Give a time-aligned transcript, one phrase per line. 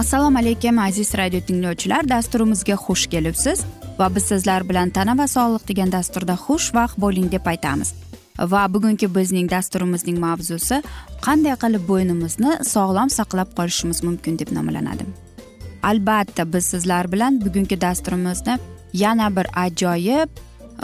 [0.00, 2.08] assalomu alaykum aziz radio tinglovchilar.
[2.08, 3.64] Dasturimizga xush kelibsiz
[3.98, 7.90] va biz sizlar bilan tana va sog'liq degan dasturda xushvaqt bo'ling deb aytamiz.
[8.52, 10.78] Va bugungi bizning dasturimizning mavzusi
[11.26, 15.04] qanday qilib bo'ynimizni sog'lom saqlab qolishimiz mumkin deb nomlanadi.
[15.90, 18.54] Albatta biz sizlar bilan bugungi dasturimizni
[19.04, 20.28] yana bir ajoyib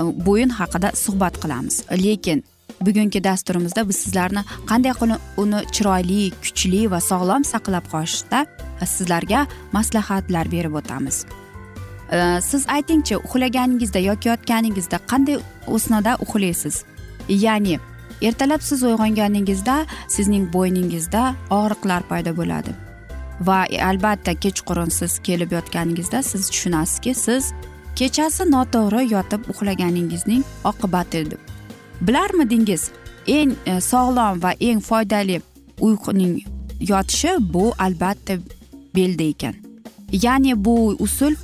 [0.01, 1.77] e, bo'yin haqida suhbat qilamiz.
[2.05, 2.45] Lekin
[2.81, 8.47] bugungi dasturimizda biz sizlarni qanday qilib uni chiroyli kuchli va sog'lom saqlab qolishda
[8.85, 11.25] sizlarga maslahatlar berib o'tamiz?
[12.13, 16.85] E, siz aytingchi uxlaganingizda yoki yotganingizda qanday usnada uxlaysiz?
[17.29, 17.79] Ya'ni
[18.23, 19.77] ertalab siz uyg'onganingizda
[20.09, 21.23] sizning bo'yningizda
[21.59, 22.77] og'riqlar paydo bo'ladi.
[23.49, 27.53] Va albatta kechqurun siz kelib yotganingizda siz tushunasizki siz
[27.97, 31.56] kechasi noto'g'ri yotib uxlaganingizning oqibati deb
[32.01, 32.91] bilarmidingiz
[33.27, 35.41] eng e, sog'lom va eng foydali
[35.81, 36.41] uyquning
[36.81, 38.39] yotishi bu albatta
[38.95, 39.55] belda ekan.
[40.13, 41.35] Ya'ni bu usul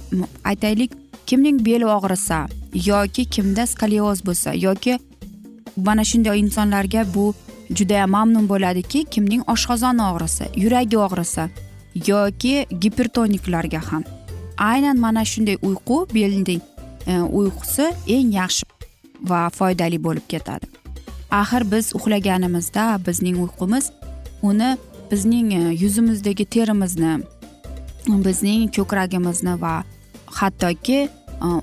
[0.45, 0.93] aytaylik
[1.27, 4.99] kimning beli og'risa yoki kimda skolioz bo'lsa yoki
[5.77, 7.35] mana shunday insonlarga bu
[7.71, 11.49] judayam mamnun bo'ladiki kimning oshqozoni og'risa yuragi og'risa
[12.07, 14.05] yoki gipertoniklarga ham.
[14.59, 16.63] Aynan mana shunday uyqu belning
[17.07, 18.82] e, uyqusi eng yaxshi
[19.31, 20.67] va foydali bo'lib ketadi.
[21.31, 23.91] Axir biz uxlaganimizda bizning uyqumiz
[24.43, 24.77] uni
[25.11, 27.13] bizning e, yuzimizdagi terimizni
[28.27, 29.75] bizning ko'kragimizni va
[30.27, 31.09] hattoki e,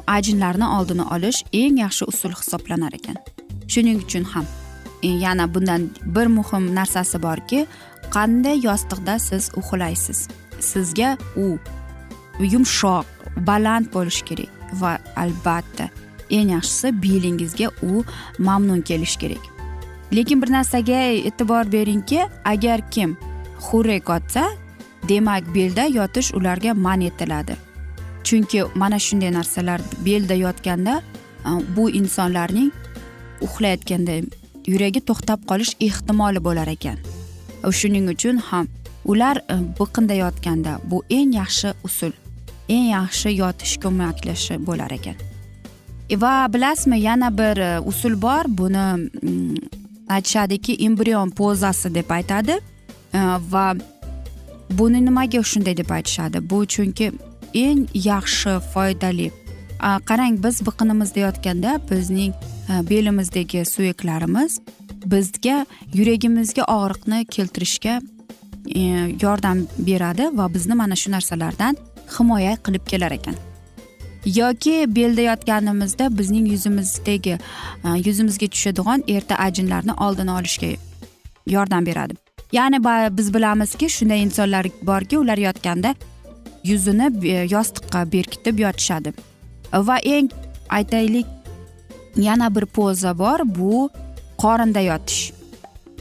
[0.08, 3.18] ajinlarni oldini olish eng yaxshi usul hisoblanar ekan.
[3.68, 4.46] Shuning uchun ham
[5.04, 7.66] e, yana bundan bir muhim narsasi borki
[8.16, 10.28] qanday yostiqda siz uxlaysiz?
[10.60, 11.46] Sizga u
[12.54, 13.06] yumshoq
[13.48, 15.90] baland bo'lishi kerak va albatta
[16.30, 18.04] eng yaxshisi belingizga u
[18.40, 19.44] mamnun kelishi kerak.
[20.16, 23.18] Lekin bir narsaga e'tibor beringki agar kim
[23.60, 24.50] xurrak otsa
[25.10, 27.56] demak belda yotish ularga man etiladi.
[28.24, 31.02] Chunki mana shunday narsalar belda yotganda
[31.46, 32.72] e, bu insonlarning
[33.42, 34.16] uxlayotganda
[34.68, 36.98] yuragi to'xtab qolish ehtimoli bo'lar ekan.
[37.72, 38.68] Shuning uchun ham
[39.06, 42.12] ular e, biqinda yotganda bu eng yaxshi usul
[42.70, 45.29] eng yaxshi yotish ko'maklashi bo'lar ekan.
[46.18, 48.46] Va bilasizmi yana bir e, usul bor.
[48.48, 49.56] Buni mm,
[50.10, 52.60] aytishadiki embrion pozasi deb aytadi.
[53.14, 53.20] E,
[53.52, 53.74] va
[54.70, 56.50] buni nimaga shunday deb aytishadi?
[56.50, 57.12] Bu chunki
[57.54, 59.32] eng yaxshi foydali.
[59.80, 62.34] Qarang biz biqinimizda yotganda bizning
[62.70, 64.60] e, belimizdagi suyaklarimiz
[65.06, 68.02] bizga yuragimizga og'riqni keltirishga
[69.22, 71.78] yordam beradi va bizni mana shu narsalardan
[72.18, 73.49] himoya qilib kelar ekan.
[74.26, 77.38] Yoki belda yotganimizda bizning yuzimizdagi
[77.86, 80.68] e, yuzimizga tushadigan erta ajinlarni oldini olishga
[81.48, 82.14] yordam beradi.
[82.52, 82.84] Ya'ni
[83.18, 85.96] biz bilamizki shunday insonlar borki ular yotganda
[86.64, 89.14] yuzini e, yostiqqa berkitib yotishadi.
[89.74, 90.30] Va eng
[90.70, 91.26] aytaylik
[92.16, 93.90] yana bir poza bor bu
[94.38, 95.34] qorinda yotish.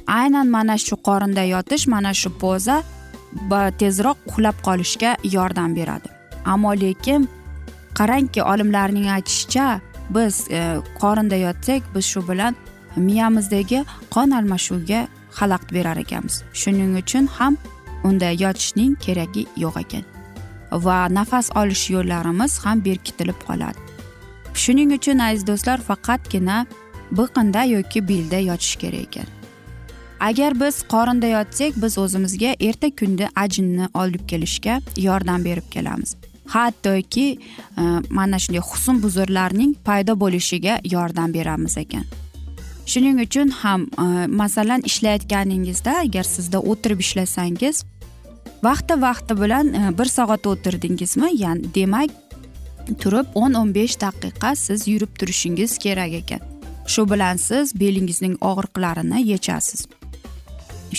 [0.07, 2.83] Aynan mana shu qorinda yotish mana shu poza
[3.79, 6.09] tezroq uxlab qolishga yordam beradi.
[6.45, 7.29] Ammo lekin
[7.99, 9.81] qarangki olimlarning aytishicha
[10.11, 12.57] biz e, qorinda yotsak biz shu bilan
[12.97, 15.01] miyamizdagi qon almashuviga
[15.39, 16.43] xalaqit berar ekanmiz.
[16.53, 17.57] Shuning uchun ham
[18.05, 20.05] unda yotishning keragi yo'q ekan
[20.73, 23.79] va nafas olish yo'llarimiz ham berkitilib qoladi.
[24.55, 26.67] Shuning uchun aziz do'stlar faqatgina
[27.19, 29.29] biqinda yoki belda yotish kerak ekan.
[30.21, 36.18] Agar biz qorinda yotsak biz o'zimizga erta kunda ajinni olib kelishga yordam berib kelamiz.
[36.55, 37.27] Hattoki
[37.79, 42.05] e, mana shunday husnbuzarlarning paydo bo'lishiga yordam beramiz ekan.
[42.87, 47.85] Shuning uchun ham e, masalan ishlayotganingizda agar sizda o'tirib ishlasangiz
[48.63, 52.11] vaqti vaqti bilan e, bir soat o'tirdingizmi ya'ni demak
[53.03, 56.41] turib o'n o'n besh daqiqa siz yurib turishingiz kerak ekan.
[56.87, 59.87] Shu bilan siz belingizning og'riqlarini yechasiz.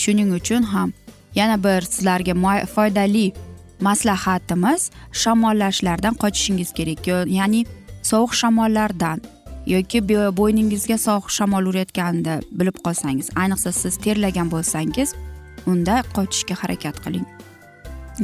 [0.02, 0.92] Shuning uchun ham
[1.34, 2.34] yana bir sizlarga
[2.74, 3.32] foydali
[3.80, 7.06] maslahatimiz shamollashlardan qochishingiz kerak.
[7.38, 7.64] Ya'ni
[8.02, 9.20] sovuq shamollardan
[9.66, 10.00] yoki
[10.40, 15.14] bo'yningizga sovuq shamol urayotganini bilib qolsangiz ayniqsa siz terlagan bo'lsangiz
[15.66, 17.26] unda qochishga harakat qiling.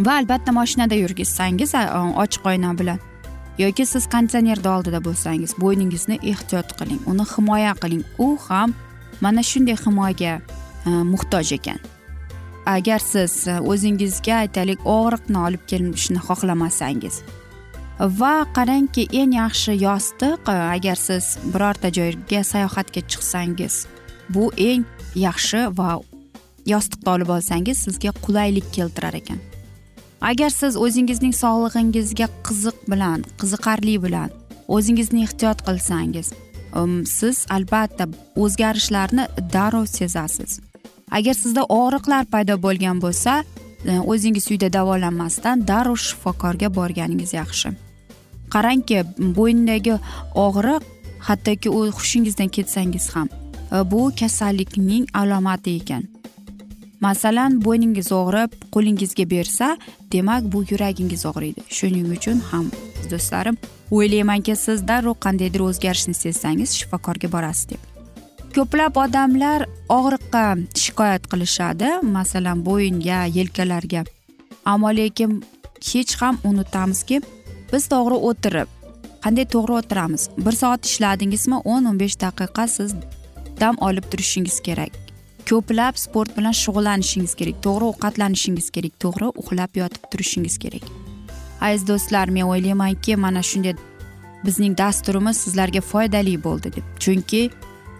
[0.06, 1.74] Va albatta mashinada yurgizsangiz
[2.22, 2.98] ochiq oyna bilan
[3.58, 8.02] yoki siz konditsionerni oldida bo'lsangiz bo'yningizni ehtiyot qiling uni himoya qiling.
[8.18, 8.74] U ham
[9.20, 10.40] mana shunday himoyaga
[10.86, 11.78] e, muhtoj ekan.
[12.66, 17.22] Agar siz e, o'zingizga aytaylik og'riqni olib kelishni xohlamasangiz.
[18.20, 23.86] Va qarangki eng yaxshi yostiq e, agar siz birorta joyga sayohatga chiqsangiz
[24.34, 24.84] bu eng
[25.14, 26.00] yaxshi va
[26.72, 29.38] yostiqni olib olsangiz sizga qulaylik keltirar ekan.
[30.20, 34.30] Agar siz o'zingizning sog'lig'ingizga qiziq bilan qiziqarli bilan
[34.76, 36.32] o'zingizni ehtiyot qilsangiz
[36.78, 40.60] um, siz albatta o'zgarishlarni darrov sezasiz.
[41.10, 43.44] Agar sizda og'riqlar paydo bo'lgan bo'lsa
[43.84, 47.72] e, o'zingiz uyda davolanmasdan darrov shifokorga borganingiz yaxshi.
[48.54, 49.04] Qarangki
[49.38, 49.94] bo'yindagi
[50.46, 50.82] og'riq
[51.28, 53.28] hattoki u hushingizdan ketsangiz ham
[53.72, 56.04] e, bu kasallikning alomati ekan.
[57.00, 59.76] Masalan bo'yningiz og'rib qo'lingizga bersa
[60.12, 61.60] demak bu yuragingiz og'riydi.
[61.68, 62.70] Shuning uchun ham
[63.10, 63.56] do'stlarim
[63.90, 67.95] o'ylaymanki siz darrov qandaydir o'zgarishni sezsangiz shifokorga borasiz deb.
[68.56, 70.44] Ko'plab odamlar og'riqqa
[70.82, 71.88] shikoyat qilishadi.
[72.16, 74.02] Masalan bo'yinga yelkalarga.
[74.72, 75.42] Ammo lekin
[75.88, 77.18] hech ham unutamizki
[77.72, 78.68] biz to'g'ri o'tirib
[79.24, 80.22] qanday to'g'ri o'tiramiz?
[80.46, 81.58] Bir soat ishladingizmi?
[81.72, 82.94] o'n o'n besh daqiqa siz
[83.60, 84.92] dam olib turishingiz kerak.
[85.50, 90.84] Ko'plab sport bilan shug'ullanishingiz kerak to'g'ri ovqatlanishingiz kerak to'g'ri uxlab yotib turishingiz kerak.
[91.60, 93.76] Aziz do'stlar men o'ylaymanki mana shunday
[94.46, 96.84] bizning dasturimiz sizlarga foydali bo'ldi deb.
[97.04, 97.42] Chunki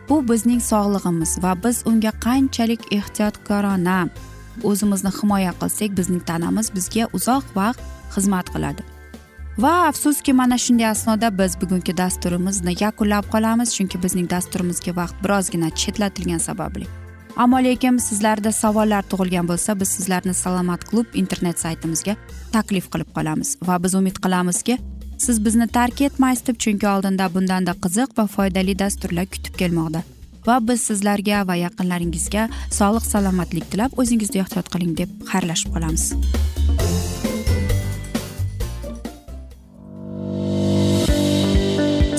[0.08, 3.98] bu bizning sog'lig'imiz va biz unga qanchalik ehtiyotkorona.
[4.68, 7.80] O'zimizni himoya qilsak bizning tanamiz bizga uzoq vaqt
[8.14, 8.82] xizmat qiladi.
[9.58, 13.68] Va afsuski mana shunday asnoda biz bugungi dasturimizni yakunlab qolamiz?
[13.76, 16.86] Chunki bizning dasturimizga vaqt birozgina chetlatilgani sababli.
[17.36, 22.14] Ammo lekin sizlarda savollar tug'ilgan bo'lsa biz sizlarni salomat klub internet saytimizga
[22.52, 24.78] taklif qilib qolamiz va biz umid qilamizki
[25.18, 30.02] siz bizni tark etmaysiz deb chunki oldinda bundanda qiziq va foydali dasturlar kutib kelmoqda.
[30.46, 32.48] Va biz sizlarga va yaqinlaringizga
[32.78, 36.04] sog'lik salomatlik tilab o'zingizni ehtiyot qiling deb xayrlashib qolamiz.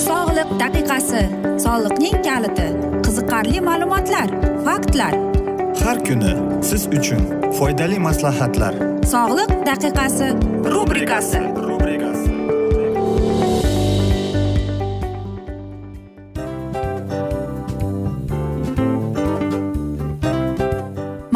[0.08, 1.22] Sog'liq daqiqasi
[1.64, 2.68] soliqning kaliti
[3.06, 4.28] qiziqarli ma'lumotlar
[4.66, 5.14] faktlar.
[5.84, 6.34] Har kuni
[6.68, 7.22] siz uchun
[7.58, 8.74] foydali maslahatlar.
[9.14, 10.28] Sog'liq daqiqasi
[10.74, 11.40] rubrikasi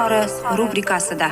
[0.00, 1.28] izhori rubrikasida.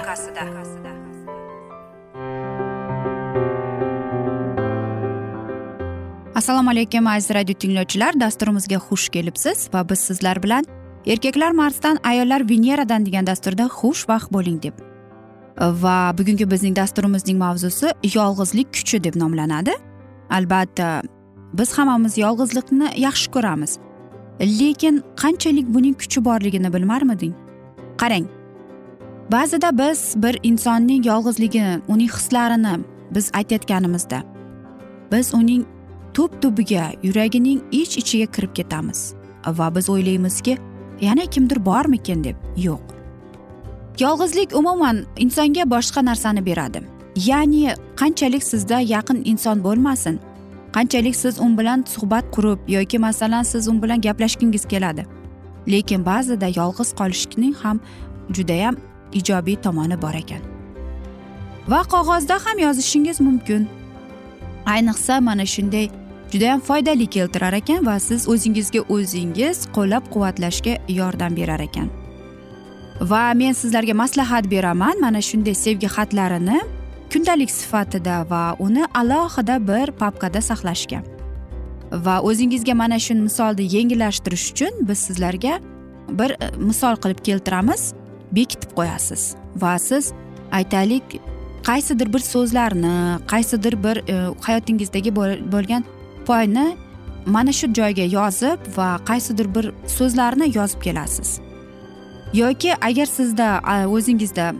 [6.34, 8.20] Assalomu alaykum aziz radio tinglovchilar.
[8.20, 10.64] Dasturimizga xush kelibsiz va biz sizlar bilan
[11.06, 14.74] erkaklar marsdan ayollar veneradan degan dasturda xushvaqt bo'ling deb.
[15.60, 19.72] Va bugungi bizning dasturimizning mavzusi yolg'izlik kuchi deb nomlanadi.
[20.30, 21.02] Albatta
[21.52, 23.78] biz hammamiz yolg'izlikni yaxshi ko'ramiz.
[24.40, 27.34] Lekin qanchalik buning kuchi borligini bilmarmiding?
[27.98, 28.37] Qarang
[29.30, 34.22] ba'zida biz bir insonning yolg'izligini uning hislarini biz aytayotganimizda
[35.12, 35.66] biz uning
[36.14, 39.14] tub tubiga yuragining ich ichiga kirib ketamiz
[39.46, 40.58] va biz o'ylaymizki
[41.00, 42.80] yana kimdir bormikin deb yo'q.
[44.00, 46.82] Yolg'izlik umuman insonga boshqa narsani beradi.
[47.16, 50.20] Ya'ni qanchalik sizda yaqin inson bo'lmasin
[50.72, 55.06] qanchalik siz u bilan suhbat qurib yoki masalan siz u bilan gaplashgingiz keladi.
[55.68, 57.80] Lekin ba'zida yolg'iz qolishning ham
[58.36, 58.76] judayam
[59.12, 60.42] ijobiy tomoni bor ekan.
[61.68, 63.68] Va qog'ozda ham yozishingiz mumkin.
[64.66, 65.90] Ayniqsa mana shunday
[66.32, 71.88] judayam foydali keltirar ekan va siz o'zingizga o'zingiz qo'llab quvvatlashga yordam berar ekan.
[73.00, 76.60] Va men sizlarga maslahat beraman mana shunday sevgi xatlarini
[77.12, 81.00] kundalik sifatida va uni alohida bir papkada saqlashga.
[81.92, 85.60] Va o'zingizga mana shu misolni yengillashtirish uchun biz sizlarga
[86.08, 87.92] bir e, misol qilib keltiramiz.
[88.32, 89.34] Bekitib qo'yasiz.
[89.56, 90.12] Va siz
[90.52, 91.20] aytaylik
[91.68, 94.16] qaysidir bir so'zlarni qaysidir bir e,
[94.46, 95.16] hayotingizdagi
[95.52, 95.84] bo'lgan
[96.26, 96.76] poyni
[97.26, 101.40] mana shu joyga yozib va qaysidir bir so'zlarni yozib kelasiz.
[102.34, 103.48] Yoki agar sizda
[103.96, 104.54] o'zingizda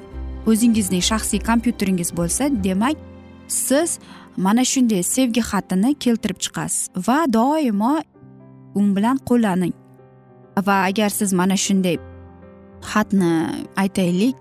[0.46, 2.96] o'zingizning shaxsiy kompyuteringiz bo'lsa demak
[3.48, 3.98] siz
[4.37, 7.94] mana shunday sevgi xatini keltirib chiqasiz va doimo
[8.75, 9.75] u bilan qo'llaning.
[10.66, 11.96] Va agar siz mana shunday
[12.82, 13.32] xatni
[13.76, 14.37] aytaylik.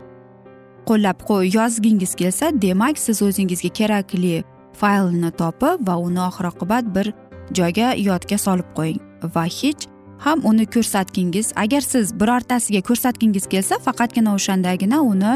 [0.88, 1.20] Qo'llab
[1.54, 7.14] yozgingiz kelsa demak siz o'zingizga kerakli faylni topib va uni oxir oqibat bir
[7.58, 9.02] joyga yodga solib qo'ying
[9.36, 9.88] va hech
[10.26, 15.34] ham uni ko'rsatgingiz agar siz birortasiga ko'rsatgingiz kelsa faqatgina o'shandagina uni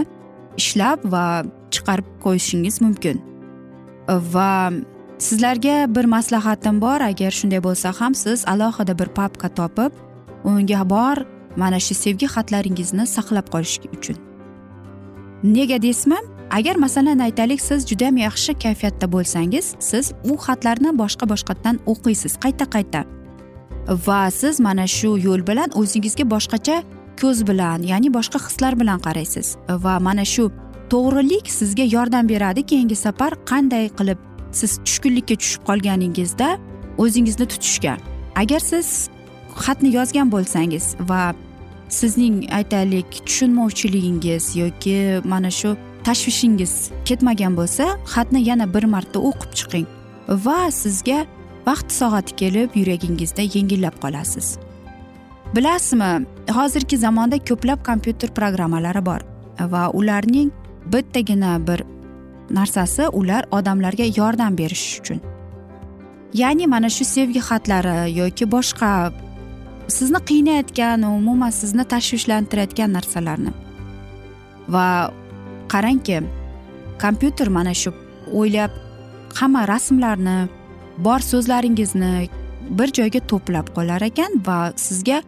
[0.61, 1.25] ishlab va
[1.73, 3.21] chiqarib qo'yishingiz mumkin.
[4.07, 4.71] Va
[5.27, 9.91] sizlarga bir maslahatim bor agar shunday bo'lsa ham siz alohida bir papka topib
[10.43, 11.17] unga bor
[11.57, 14.17] mana shu sevgi xatlaringizni saqlab qolish uchun.
[15.43, 16.19] Nega deysizmi
[16.51, 22.65] agar masalan aytaylik siz judayam yaxshi kayfiyatda bo'lsangiz siz u xatlarni boshqa boshqatdan o'qiysiz qayta
[22.75, 23.01] qayta.
[24.07, 26.83] Va siz mana shu yo'l bilan o'zingizga boshqacha
[27.21, 29.47] ko'z bilan ya'ni boshqa hislar bilan qaraysiz.
[29.85, 30.51] Va mana shu
[30.91, 34.19] to'g'rilik sizga yordam beradi keyingi safar qanday qilib
[34.59, 36.49] siz tushkunlikka tushib qolganingizda
[37.03, 37.93] o'zingizni tutishga.
[38.41, 39.09] Agar siz
[39.65, 41.33] xatni yozgan bo'lsangiz va
[41.89, 46.73] sizning aytaylik tushunmovchiligingiz yoki mana shu tashvishingiz
[47.05, 49.87] ketmagan bo'lsa xatni yana bir marta o'qib chiqing
[50.45, 51.19] va sizga
[51.67, 54.57] vaqt soati kelib yuragingizda yengillab qolasiz.
[55.55, 56.11] Bilasizmi
[56.57, 59.21] hozirgi zamonda ko'plab kompyuter programmalari bor
[59.73, 60.51] va ularning
[60.93, 61.83] bittagina bir
[62.49, 65.19] narsasi ular odamlarga yordam berish uchun.
[66.33, 68.89] Ya'ni mana shu sevgi xatlari yoki boshqa
[69.97, 73.51] sizni qiynayotgan umuman sizni tashvishlantirayotgan narsalarni.
[74.73, 74.87] Va
[75.73, 76.21] qarangki
[77.03, 77.93] kompyuter mana shu
[78.39, 78.71] o'ylab
[79.39, 80.37] hamma rasmlarni
[80.97, 82.13] bor so'zlaringizni
[82.79, 85.21] bir joyga to'plab qolar ekan va sizga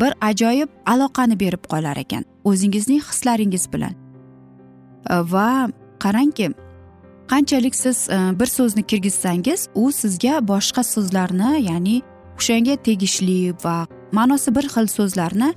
[0.00, 3.94] bir ajoyib aloqani berib qolar ekan o'zingizning hislaringiz bilan.
[5.34, 5.50] Va
[6.04, 6.48] qarangki
[7.30, 11.96] qanchalik siz e, bir so'zni kirgizsangiz u sizga boshqa so'zlarni ya'ni
[12.38, 13.76] o'shanga tegishli va
[14.12, 15.52] ma'nosi bir xil so'zlarni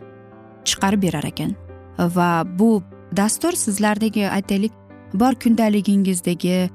[0.67, 1.55] chiqarib berar ekan.
[1.99, 2.83] Va bu
[3.17, 4.73] dastur sizlardagi aytaylik
[5.13, 6.69] bor kundaligingizdagi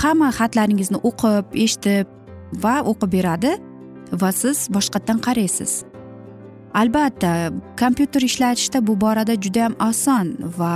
[0.00, 2.06] hamma xatlaringizni o'qib eshitib
[2.64, 3.52] va o'qib beradi
[4.22, 5.72] va siz boshqatdan qaraysiz.
[6.80, 7.32] Albatta
[7.80, 10.26] kompyuter ishlatishda bu borada judayam oson
[10.58, 10.74] va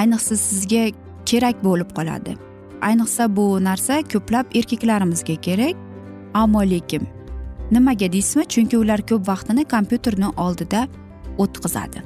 [0.00, 0.84] ayniqsa sizga
[1.30, 2.32] kerak bo'lib qoladi.
[2.88, 5.76] Ayniqsa bu narsa ko'plab erkaklarimizga kerak
[6.42, 7.15] ammo lekin
[7.70, 8.44] nimaga deysizmi?
[8.54, 10.86] Chunki ular ko'p vaqtini kompyuterni oldida
[11.38, 12.02] o'tkazadi.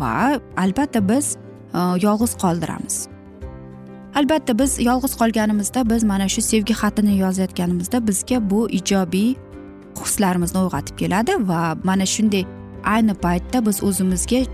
[0.00, 2.96] Va albatta biz e, yolg'iz qoldiramiz.
[4.14, 9.34] Albatta biz yolg'iz qolganimizda biz mana shu sevgi xatini yozayotganimizda bizga bu ijobiy
[10.02, 12.44] hislarimizni uyg'otib keladi va mana shunday
[12.94, 14.44] ayni paytda biz o'zimizga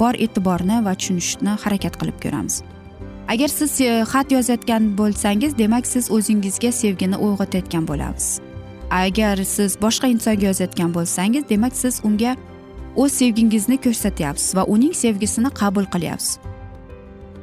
[0.00, 2.62] bor e'tiborni va tushunishni harakat qilib ko'ramiz.
[3.28, 8.47] Agar siz e, xat yozayotgan bo'lsangiz demak siz o'zingizga sevgini uyg'otayotgan bo'lasiz.
[8.90, 12.36] Agar siz boshqa insonga yozayotgan bo'lsangiz demak siz unga
[12.96, 16.38] o'z sevgingizni ko'rsatyapsiz va uning sevgisini qabul qilyapsiz.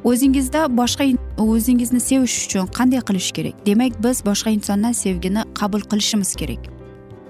[0.04, 1.04] O'zingizda boshqa
[1.38, 3.56] o'zingizni sevish uchun qanday qilish kerak?
[3.66, 6.62] Demak biz boshqa insondan sevgini qabul qilishimiz kerak.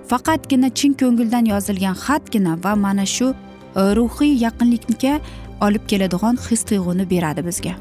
[0.09, 5.13] Faqatgina chin ko'ngildan yozilgan xatgina va mana shu e, ruhiy yaqinlikka
[5.65, 7.73] olib keladigan his tuyg'uni beradi bizga.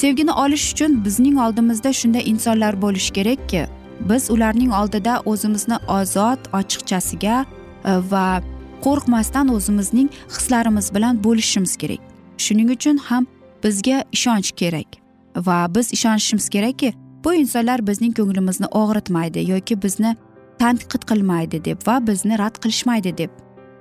[0.00, 3.66] Sevgini olish uchun bizning oldimizda shunday insonlar bo'lishi kerakki
[4.00, 7.44] biz ularning oldida o'zimizni ozod ochiqchasiga
[7.84, 8.42] e, va
[8.84, 12.00] qo'rqmasdan o'zimizning hislarimiz bilan bo'lishimiz kerak.
[12.38, 13.26] Shuning uchun ham
[13.64, 14.88] bizga ishonch kerak
[15.36, 16.92] va biz ishonishimiz kerakki
[17.24, 20.16] bu insonlar bizning ko'nglimizni og'ritmaydi yoki bizni
[20.58, 23.30] tanqid qilmaydi deb va bizni rad qilishmaydi deb.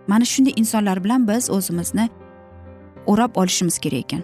[0.08, 2.10] Mana shunday insonlar bilan biz o'zimizni
[3.06, 4.24] o'rab olishimiz kerak ekan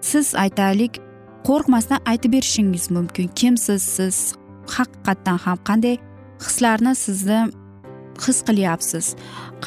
[0.00, 1.00] siz aytaylik
[1.48, 3.28] qo'rqmasdan aytib berishingiz mumkin.
[3.34, 4.34] Kimsiz siz
[4.76, 5.96] haqiqatdan ham qanday
[6.44, 7.40] hislarni sizni
[8.26, 9.14] his qilyapsiz?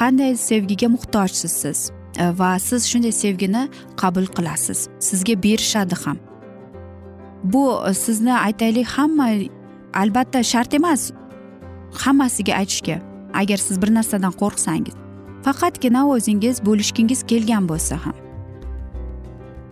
[0.00, 3.68] Qanday sevgiga muhtojsiz siz e, va siz shunday sevgini
[4.00, 4.88] qabul qilasiz?
[5.08, 6.18] Sizga berishadi ham.
[7.44, 9.28] Bu e, sizni aytaylik hamma
[9.94, 11.10] albatta shart emas
[12.02, 12.96] hammasiga aytishga.
[13.34, 15.00] Agar siz bir narsadan qo'rqsangiz
[15.44, 18.16] faqatgina o'zingiz bo'lishgingiz kelgan bo'lsa ham.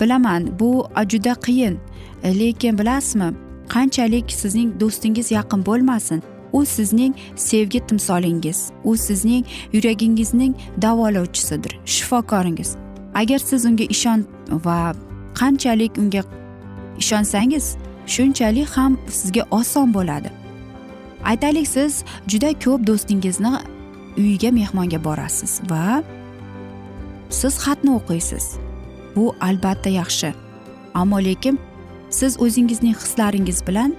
[0.00, 1.78] Bilaman bu juda qiyin.
[2.22, 3.34] E, lekin bilasizmi
[3.74, 6.22] qanchalik sizning do'stingiz yaqin bo'lmasin.
[6.52, 8.70] U sizning sevgi timsolingiz.
[8.84, 12.76] U sizning yuragingizning davolovchisidir shifokoringiz.
[13.14, 14.94] Agar siz unga ishon va
[15.34, 16.22] qanchalik unga
[16.98, 20.30] ishonsangiz shunchalik ham sizga oson bo'ladi.
[21.24, 23.52] Aytaylik siz juda ko'p do'stingizni
[24.18, 26.02] uyiga mehmonga borasiz va
[27.30, 28.44] siz xatni o'qiysiz.
[29.16, 30.32] Bu albatta yaxshi.
[30.94, 31.58] Ammo lekin
[32.10, 33.94] siz o'zingizning hislaringiz bilan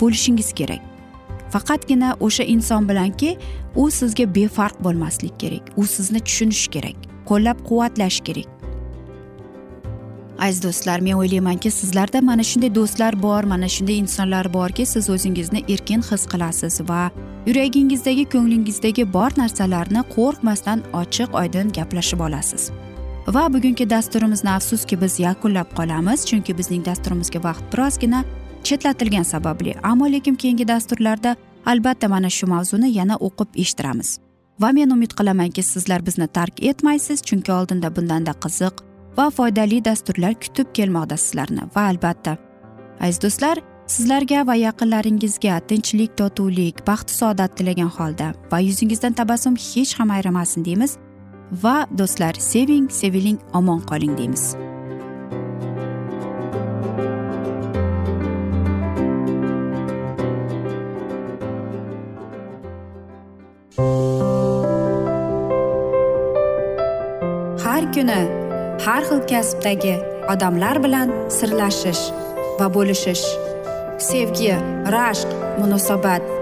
[0.00, 0.80] bo'lishingiz kerak.
[1.50, 3.36] Faqatgina o'sha inson bilanki
[3.76, 5.62] u sizga befarq bo'lmaslik kerak.
[5.76, 6.96] U sizni tushunishi kerak
[7.28, 8.48] qo'llab quvvatlash kerak.
[10.38, 15.60] Aziz do'stlar men o'ylaymanki sizlarda mana shunday do'stlar bor mana shunday insonlar borki siz o'zingizni
[15.68, 17.02] erkin his qilasiz va
[17.46, 22.70] yuragingizdagi ko'nglingizdagi bor narsalarni qo'rqmasdan ochiq oydin gaplashib olasiz.
[23.26, 28.24] Va bugungi dasturimizni afsuski biz yakunlab qolamiz chunki bizning dasturimizga vaqt birozgina
[28.64, 29.74] chetlatilgani sababli.
[29.82, 34.18] Ammo lekin keyingi dasturlarda albatta mana shu mavzuni yana o'qib eshittiramiz.
[34.60, 38.82] Va men umid qilamanki sizlar bizni tark etmaysiz chunki oldinda bundanda qiziq
[39.16, 41.62] va foydali dasturlar kutib kelmoqda sizlarni.
[41.76, 42.36] Va albatta
[43.00, 49.94] aziz do'stlar sizlarga va yaqinlaringizga tinchlik totuvlik baxtu saodat tilagan holda va yuzingizdan tabassum hech
[49.98, 50.98] ham ayrimasin deymiz.
[51.52, 54.44] Va do'stlar seving seviling omon qoling deymiz.
[67.64, 68.20] Har kuni
[68.84, 69.96] har xil kasbdagi
[70.32, 72.04] odamlar bilan sirlashish
[72.58, 73.26] va bo'lishish.
[74.10, 74.54] Sevgi
[74.94, 75.28] rashq
[75.60, 76.41] munosabat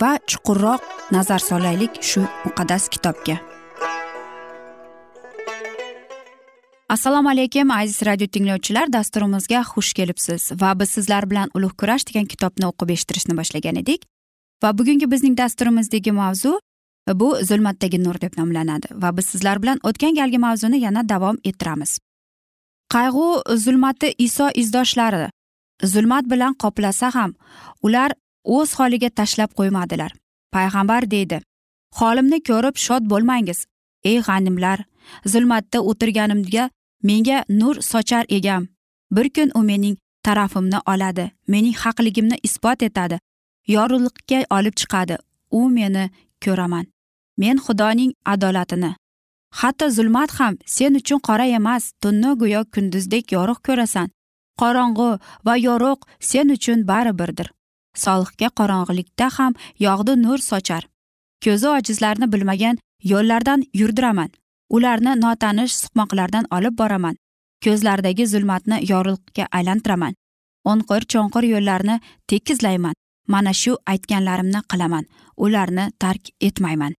[0.00, 3.36] va chuqurroq nazar solaylik shu muqaddas kitobga.
[6.88, 8.92] Assalomu alaykum aziz radio tinglovchilar.
[8.92, 10.52] Dasturimizga xush kelibsiz.
[10.60, 14.04] Va biz sizlar bilan ulug' kurash degan kitobni o'qib eshittirishni boshlagan edik.
[14.62, 16.58] Va bugungi bizning dasturimizdagi mavzu
[17.20, 18.88] bu zulmatdagi nur deb nomlanadi.
[19.02, 21.98] Va biz sizlar bilan o'tgan galgi mavzuni yana davom ettiramiz.
[22.94, 25.28] Qayg'u zulmati iso izdoshlari
[25.82, 27.34] zulmat bilan qoplasa ham
[27.82, 28.12] ular
[28.44, 30.12] o'z holiga tashlab qo'ymadilar.
[30.54, 31.40] Payg'ambar deydi
[31.98, 33.66] holimni ko'rib shod bo'lmangiz
[34.10, 34.78] ey g'animlar.
[35.32, 36.64] Zulmatda o'tirganimga
[37.08, 38.68] menga nur sochar egam.
[39.10, 43.18] Bir kun u mening tarafimni oladi mening haqligimni isbot etadi.
[43.74, 45.16] Yorug'likka olib chiqadi.
[45.50, 46.04] U meni
[46.44, 46.86] ko'raman.
[47.36, 48.92] Men xudoning adolatini.
[49.60, 54.08] Hatto zulmat ham sen uchun qora emas tunni go'yo kunduzdek yorug' ko'rasan.
[54.60, 55.08] Qorong'u
[55.46, 57.48] va yorug' sen uchun baribirdir.
[57.94, 59.52] Solihga qorong'ilikda ham
[59.86, 60.82] yog'du nur sochar.
[61.44, 62.78] Ko'zi ojizlarni bilmagan
[63.12, 64.30] yo'llardan yurdiraman.
[64.70, 67.16] Ularni notanish suqmoqlardan olib boraman.
[67.64, 70.14] Ko'zlaridagi zulmatni yorug'likka aylantiraman.
[70.70, 72.94] O'nqir cho'nqir yo'llarni tekizlayman.
[73.28, 75.04] Mana shu aytganlarimni qilaman.
[75.36, 76.94] Ularni tark etmayman.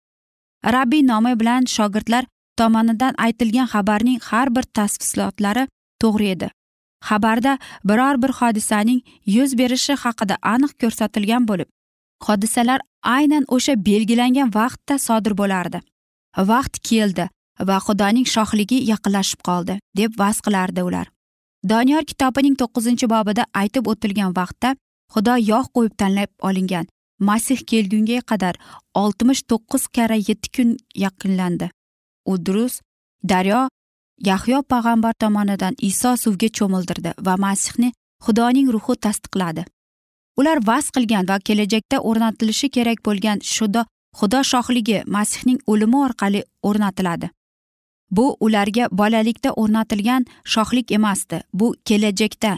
[0.75, 2.25] Rabbiy nomi bilan shogirdlar
[2.57, 5.67] tomonidan aytilgan xabarning har bir tafsilotlari
[6.01, 6.49] to'g'ri edi.
[7.09, 7.53] Xabarda
[7.89, 9.01] biror bir hodisaning
[9.35, 11.69] yuz berishi haqida aniq ko'rsatilgan bo'lib
[12.27, 12.79] hodisalar
[13.17, 15.79] aynan o'sha belgilangan vaqtda sodir bo'lardi.
[16.51, 17.25] Vaqt keldi
[17.67, 21.07] va xudoning shohligi yaqinlashib qoldi deb vaz qilardi ular.
[21.71, 24.75] Doniyor kitobining to'qqizinchi bobida aytib o'tilgan vaqtda
[25.13, 26.85] xudo yog' qo'yib tanlab olingan
[27.29, 28.55] masih kelgunga qadar
[29.03, 30.69] oltmish to'qqiz karra yetti kun
[31.05, 31.69] yaqinlandi.
[32.33, 32.81] Udrus
[33.31, 33.61] daryo
[34.19, 37.93] yahyo payg'ambar tomonidan iso suvga cho'mildirdi va masihni
[38.25, 39.65] xudoning ruhi tasdiqladi.
[40.37, 43.85] Ular vaz qilgan va kelajakda o'rnatilishi kerak bo'lgan shudo
[44.19, 47.29] xudo shohligi masihning o'limi orqali o'rnatiladi.
[48.11, 51.41] Bu ularga bolalikda o'rnatilgan shohlik emasdi.
[51.53, 52.57] Bu kelajakda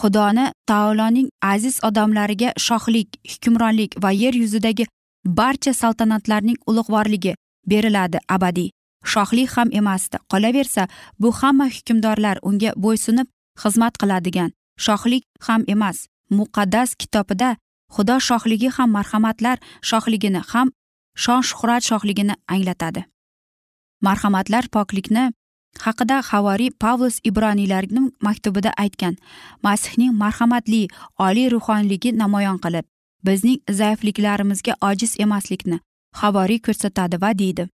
[0.00, 4.86] xudoni taoloning aziz odamlariga shohlik hukmronlik va yer yuzidagi
[5.24, 7.34] barcha saltanatlarning ulug'vorligi
[7.66, 8.70] beriladi abadiy.
[9.04, 10.88] Shohlik ham emasdi qolaversa
[11.20, 13.28] bu hamma hukmdorlar unga bo'ysunib
[13.62, 15.98] xizmat qiladigan shohlik ham emas.
[16.38, 17.56] Muqaddas kitobida
[17.94, 19.56] xudo shohligi ham marhamatlar
[19.90, 20.68] shohligini ham
[21.22, 23.02] shon shuhrat shohligini anglatadi.
[24.06, 25.24] Marhamatlar poklikni
[25.84, 29.14] haqida havoriy pavlus ibroniylarning maktubida aytgan.
[29.62, 30.82] Masihning marhamatli
[31.26, 32.84] oliy ruhoniyligi namoyon qilib
[33.26, 35.78] bizning zaifliklarimizga ojiz emaslikni
[36.20, 37.68] havoriy ko'rsatadi va deydi.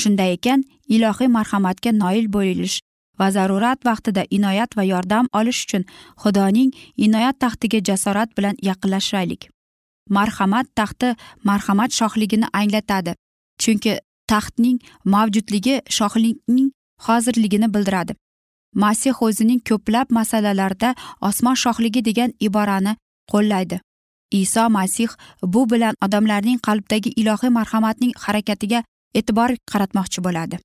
[0.00, 0.60] Shunday ekan
[0.94, 2.76] ilohiy marhamatga noil bo'lish
[3.18, 5.84] va zarurat vaqtida inoyat va yordam olish uchun
[6.22, 6.70] xudoning
[7.06, 9.42] inoyat taxtiga jasorat bilan yaqinlashaylik.
[10.16, 11.08] Marhamat taxti
[11.48, 13.12] marhamat shohligini anglatadi
[13.62, 13.92] chunki
[14.32, 14.78] taxtning
[15.14, 16.68] mavjudligi shohlikning
[17.06, 18.12] hozirligini bildiradi.
[18.74, 20.94] Masih o'zining ko'plab masalalarda
[21.28, 22.92] osmon shohligi degan iborani
[23.32, 23.80] qo'llaydi.
[24.42, 25.10] Iso masih
[25.42, 28.80] bu bilan odamlarning qalbdagi ilohiy marhamatning harakatiga
[29.18, 30.56] e'tibor qaratmoqchi bo'ladi.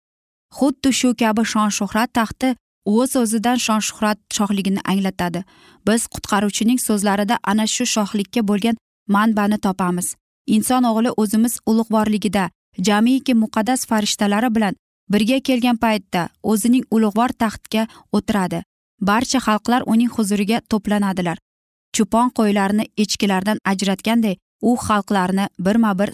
[0.58, 2.50] Xuddi shu kabi shon shuhrat taxti
[2.96, 5.42] o'z o'zidan shon shuhrat shohligini anglatadi.
[5.88, 8.76] Biz qutqaruvchining so'zlarida ana shu shohlikka bo'lgan
[9.16, 10.08] manbani topamiz.
[10.56, 12.44] Inson o'g'li o'zimiz ulug'vorligida
[12.88, 14.74] jamiki muqaddas farishtalari bilan
[15.14, 17.84] birga kelgan paytda o'zining ulug'vor taxtga
[18.18, 18.64] o'tiradi.
[19.10, 21.38] Barcha xalqlar uning huzuriga to'planadilar.
[21.96, 26.10] Cho'pon qo'ylarni echkilardan ajratganday u xalqlarni birma bir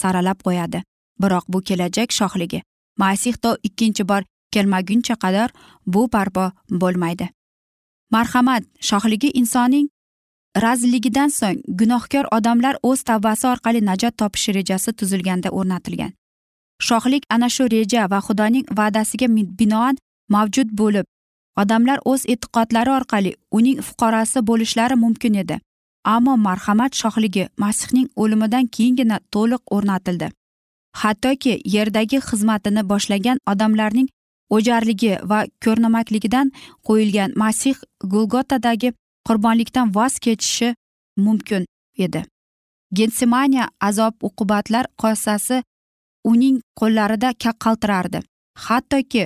[0.00, 0.82] saralab qo'yadi.
[1.20, 2.62] Biroq bu kelajak shohligi
[2.96, 4.22] masih to ikkinchi bor
[4.52, 5.50] kelmaguncha qadar
[5.86, 7.28] bu barpo bo'lmaydi.
[8.10, 9.88] Marhamat shohligi insonning
[10.64, 16.12] razilligidan so'ng gunohkor odamlar o'z tavbasi orqali najot topish rejasi tuzilganda o'rnatilgan.
[16.86, 19.26] Shohlik ana shu reja va xudoning va'dasiga
[19.58, 19.96] binoan
[20.34, 21.06] mavjud bo'lib
[21.62, 25.56] odamlar o'z e'tiqodlari orqali uning fuqarosi bo'lishlari mumkin edi.
[26.14, 30.28] Ammo marhamat shohligi masihning o'limidan keyingina to'liq o'rnatildi.
[31.00, 34.08] Hattoki yerdagi xizmatini boshlagan odamlarning
[34.56, 36.52] o'jarligi va ko'rnamakligidan
[36.88, 37.76] qo'yilgan masih
[38.12, 38.92] gulgotadagi
[39.28, 40.74] qurbonlikdan voz kechishi
[41.16, 41.66] mumkin
[41.98, 42.24] edi.
[42.96, 45.62] Gensimaniya azob uqubatlar qosasi
[46.24, 47.30] uning qo'llarida
[47.64, 48.20] qaltirardi.
[48.66, 49.24] Hattoki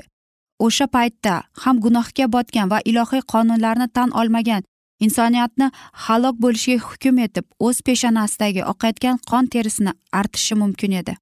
[0.59, 4.63] o'sha paytda ham gunohga botgan va ilohiy qonunlarni tan olmagan
[5.05, 5.71] insoniyatni
[6.05, 11.17] halok bo'lishiga hukm etib o'z peshonasidagi oqayotgan qon terisini artishi mumkin edi.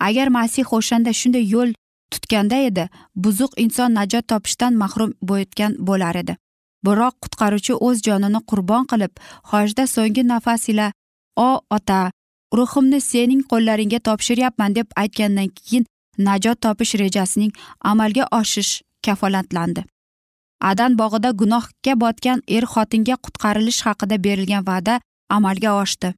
[0.00, 1.70] Agar masih o'shanda shunday yo'l
[2.12, 2.84] tutganda edi
[3.24, 6.36] buzuq inson najot topishdan mahrum bo'layotgan bo'lar edi.
[6.86, 9.12] Biroq qutqaruvchi o'z jonini qurbon qilib
[9.50, 10.86] hojda so'nggi nafas ila
[11.48, 12.00] o ota
[12.58, 15.84] ruhimni sening qo'llaringga topshiryapman deb aytgandan keyin
[16.28, 17.52] najot topish rejasining
[17.90, 18.72] amalga oshish
[19.06, 19.82] kafolatlandi
[20.60, 25.00] adan bog'ida gunohga botgan er xotinga qutqarilish haqida berilgan va'da
[25.36, 26.14] amalga oshdi.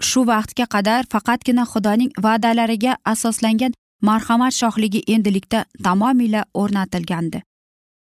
[0.00, 3.72] Shu vaqtga qadar faqatgina xudoning va'dalariga asoslangan
[4.08, 7.42] marhamat shohligi endilikda tamomila o'rnatilgandi.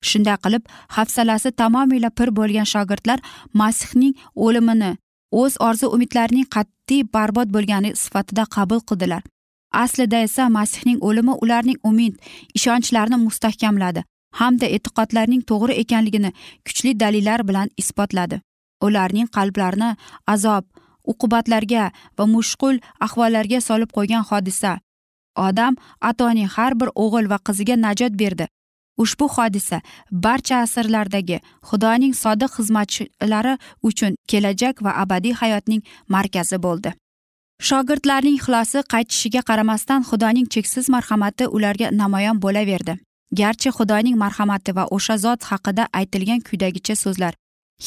[0.09, 0.63] Shunday qilib
[0.97, 3.19] hafsalasi tamomila pir bo'lgan shogirdlar
[3.61, 4.15] masihning
[4.47, 4.91] o'limini
[5.41, 9.23] o'z orzu umidlarining qat'iy barbod bo'lgani sifatida qabul qildilar.
[9.85, 12.15] Aslida esa masihning o'limi ularning umid
[12.59, 14.05] ishonchlarini mustahkamladi
[14.41, 16.31] hamda e'tiqodlarining to'g'ri ekanligini
[16.67, 18.41] kuchli dalillar bilan isbotladi.
[18.87, 19.91] Ularning qalblarini
[20.35, 20.65] azob
[21.11, 24.79] uqubatlarga va mushkul ahvollarga solib qo'ygan hodisa.
[25.37, 28.47] Odam atoning har bir o'g'il va qiziga najot berdi.
[29.03, 31.39] Ushbu hodisa barcha asrlardagi
[31.69, 33.55] xudoning sodiq xizmatchilari
[33.89, 36.93] uchun kelajak va abadiy hayotning markazi bo'ldi.
[37.69, 42.99] Shogirdlarning ixlosi qaytishiga qaramasdan xudoning cheksiz marhamati ularga namoyon bo'laverdi.
[43.41, 47.35] Garchi xudoning marhamati va o'sha zot haqida aytilgan quyidagicha so'zlar.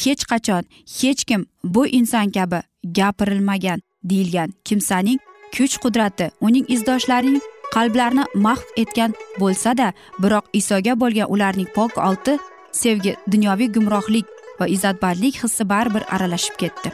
[0.02, 0.64] Hech qachon
[1.00, 2.60] hech kim bu inson kabi
[2.98, 3.80] gapirilmagan
[4.10, 5.18] deyilgan kimsaning
[5.56, 12.38] kuch qudrati uning izdoshlarining qalblarini mahv etgan bo'lsada biroq isoga bo'lgan ularning pok olti
[12.82, 14.26] sevgi dunyoviy gumrohlik
[14.60, 16.92] va izzatbandlik hissi baribir aralashib ketdi.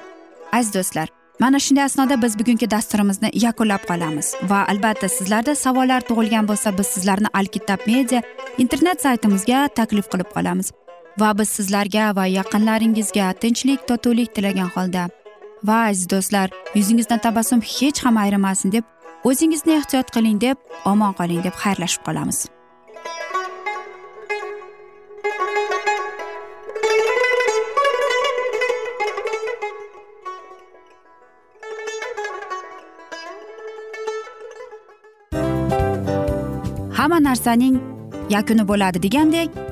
[0.53, 1.09] Aziz do'stlar
[1.43, 6.87] mana shunday asnoda biz bugungi dasturimizni yakunlab qolamiz va albatta sizlarda savollar tug'ilgan bo'lsa biz
[6.95, 8.23] sizlarni alkitab media
[8.65, 10.73] internet saytimizga taklif qilib qolamiz.
[11.19, 15.09] Va biz sizlarga va yaqinlaringizga tinchlik totuvlik tilagan holda.
[15.65, 18.85] Va aziz do'stlar yuzingizdan tabassum hech ham ayrimasin deb
[19.25, 20.57] o'zingizni ehtiyot qiling deb
[20.93, 22.47] omon qoling deb xayrlashib qolamiz.
[36.99, 37.77] Hamma narsaning
[38.31, 39.72] yakuni bo'ladi degandek